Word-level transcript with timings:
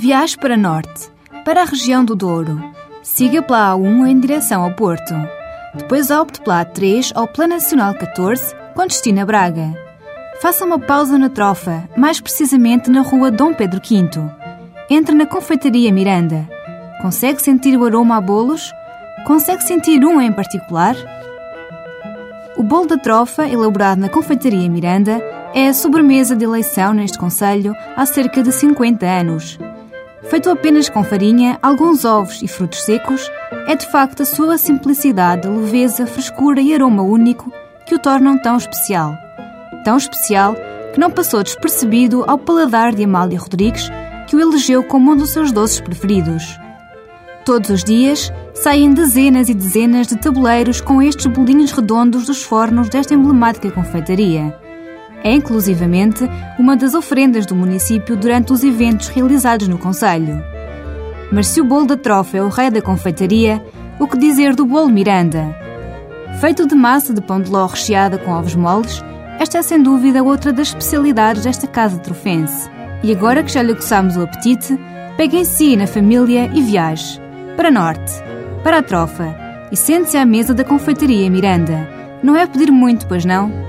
Viaje 0.00 0.38
para 0.38 0.56
norte, 0.56 1.10
para 1.44 1.62
a 1.62 1.64
região 1.64 2.04
do 2.04 2.14
Douro. 2.14 2.62
Siga 3.02 3.42
pela 3.42 3.72
A1 3.74 4.06
em 4.06 4.20
direção 4.20 4.62
ao 4.62 4.72
Porto. 4.76 5.12
Depois 5.74 6.08
opte 6.08 6.40
pela 6.40 6.64
A3 6.64 7.10
ao 7.16 7.26
Plano 7.26 7.54
Nacional 7.54 7.92
14, 7.94 8.54
com 8.76 8.86
destino 8.86 9.22
a 9.22 9.26
Braga. 9.26 9.74
Faça 10.40 10.64
uma 10.64 10.78
pausa 10.78 11.18
na 11.18 11.28
trofa, 11.28 11.82
mais 11.96 12.20
precisamente 12.20 12.88
na 12.88 13.00
rua 13.00 13.32
Dom 13.32 13.52
Pedro 13.52 13.80
V. 13.80 14.08
Entre 14.88 15.16
na 15.16 15.26
Confeitaria 15.26 15.92
Miranda. 15.92 16.48
Consegue 17.02 17.42
sentir 17.42 17.76
o 17.76 17.84
aroma 17.84 18.18
a 18.18 18.20
bolos? 18.20 18.72
Consegue 19.26 19.64
sentir 19.64 20.04
um 20.04 20.20
em 20.20 20.30
particular? 20.30 20.94
O 22.56 22.62
bolo 22.62 22.86
da 22.86 22.98
trofa, 22.98 23.48
elaborado 23.48 24.00
na 24.00 24.08
Confeitaria 24.08 24.70
Miranda, 24.70 25.20
é 25.52 25.66
a 25.66 25.74
sobremesa 25.74 26.36
de 26.36 26.44
eleição 26.44 26.94
neste 26.94 27.18
Conselho 27.18 27.74
há 27.96 28.06
cerca 28.06 28.44
de 28.44 28.52
50 28.52 29.04
anos. 29.04 29.58
Feito 30.24 30.50
apenas 30.50 30.88
com 30.88 31.04
farinha, 31.04 31.58
alguns 31.62 32.04
ovos 32.04 32.42
e 32.42 32.48
frutos 32.48 32.82
secos, 32.82 33.30
é 33.66 33.74
de 33.76 33.90
facto 33.90 34.22
a 34.22 34.26
sua 34.26 34.58
simplicidade, 34.58 35.48
leveza, 35.48 36.06
frescura 36.06 36.60
e 36.60 36.74
aroma 36.74 37.02
único 37.02 37.52
que 37.86 37.94
o 37.94 37.98
tornam 37.98 38.36
tão 38.38 38.56
especial. 38.56 39.16
Tão 39.84 39.96
especial 39.96 40.54
que 40.92 41.00
não 41.00 41.10
passou 41.10 41.42
despercebido 41.42 42.24
ao 42.26 42.36
paladar 42.36 42.94
de 42.94 43.04
Amália 43.04 43.38
Rodrigues, 43.38 43.88
que 44.26 44.36
o 44.36 44.40
elegeu 44.40 44.82
como 44.82 45.12
um 45.12 45.16
dos 45.16 45.30
seus 45.30 45.52
doces 45.52 45.80
preferidos. 45.80 46.58
Todos 47.44 47.70
os 47.70 47.84
dias 47.84 48.30
saem 48.54 48.92
dezenas 48.92 49.48
e 49.48 49.54
dezenas 49.54 50.08
de 50.08 50.16
tabuleiros 50.16 50.80
com 50.80 51.00
estes 51.00 51.26
bolinhos 51.26 51.72
redondos 51.72 52.26
dos 52.26 52.42
fornos 52.42 52.90
desta 52.90 53.14
emblemática 53.14 53.70
confeitaria. 53.70 54.54
É 55.22 55.32
inclusivamente 55.32 56.28
uma 56.58 56.76
das 56.76 56.94
oferendas 56.94 57.44
do 57.44 57.54
município 57.54 58.16
durante 58.16 58.52
os 58.52 58.62
eventos 58.62 59.08
realizados 59.08 59.68
no 59.68 59.78
Conselho. 59.78 60.42
Mas 61.32 61.48
se 61.48 61.60
o 61.60 61.64
bolo 61.64 61.86
da 61.86 61.96
trofa 61.96 62.38
é 62.38 62.42
o 62.42 62.48
rei 62.48 62.70
da 62.70 62.80
confeitaria, 62.80 63.62
o 63.98 64.06
que 64.06 64.16
dizer 64.16 64.54
do 64.54 64.64
bolo 64.64 64.88
Miranda? 64.88 65.54
Feito 66.40 66.66
de 66.66 66.74
massa 66.74 67.12
de 67.12 67.20
pão 67.20 67.40
de 67.40 67.50
ló 67.50 67.66
recheada 67.66 68.16
com 68.16 68.30
ovos 68.30 68.54
moles, 68.54 69.02
esta 69.40 69.58
é 69.58 69.62
sem 69.62 69.82
dúvida 69.82 70.22
outra 70.22 70.52
das 70.52 70.68
especialidades 70.68 71.44
desta 71.44 71.66
casa 71.66 71.98
trofense. 71.98 72.70
E 73.02 73.12
agora 73.12 73.42
que 73.42 73.52
já 73.52 73.62
lhe 73.62 73.72
aguçamos 73.72 74.16
o 74.16 74.22
apetite, 74.22 74.78
pegue 75.16 75.36
em 75.36 75.44
si 75.44 75.76
na 75.76 75.86
família 75.86 76.50
e 76.54 76.62
viaje. 76.62 77.20
Para 77.56 77.70
Norte, 77.70 78.12
para 78.62 78.78
a 78.78 78.82
trofa, 78.82 79.34
e 79.70 79.76
sente-se 79.76 80.16
à 80.16 80.24
mesa 80.24 80.54
da 80.54 80.64
confeitaria 80.64 81.30
Miranda. 81.30 81.88
Não 82.22 82.36
é 82.36 82.46
pedir 82.46 82.70
muito, 82.70 83.06
pois 83.06 83.24
não? 83.24 83.67